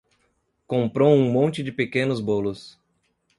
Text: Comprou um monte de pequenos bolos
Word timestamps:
Comprou 0.65 1.13
um 1.13 1.31
monte 1.31 1.61
de 1.61 1.71
pequenos 1.71 2.19
bolos 2.19 2.75